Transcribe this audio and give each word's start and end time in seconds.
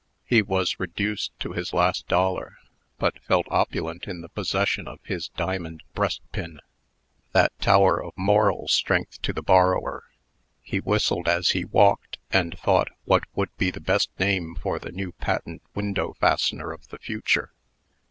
He 0.25 0.41
was 0.41 0.79
reduced 0.79 1.31
to 1.41 1.51
his 1.51 1.73
last 1.75 2.07
dollar, 2.07 2.57
but 2.97 3.19
felt 3.21 3.45
opulent 3.51 4.05
in 4.05 4.21
the 4.21 4.29
possession 4.29 4.87
of 4.87 4.99
his 5.03 5.27
diamond 5.29 5.83
breastpin 5.93 6.57
that 7.33 7.55
tower 7.59 8.01
of 8.03 8.13
moral 8.17 8.67
strength 8.67 9.21
to 9.21 9.31
the 9.31 9.43
borrower. 9.43 10.05
He 10.63 10.79
whistled 10.79 11.27
as 11.27 11.51
he 11.51 11.65
walked, 11.65 12.17
and 12.31 12.57
thought 12.57 12.89
what 13.05 13.25
would 13.35 13.55
be 13.57 13.69
the 13.69 13.79
best 13.79 14.09
name 14.17 14.55
for 14.55 14.79
the 14.79 14.91
new 14.91 15.11
patent 15.11 15.61
window 15.75 16.13
fastener 16.19 16.71
of 16.71 16.87
the 16.87 16.97
future. 16.97 17.51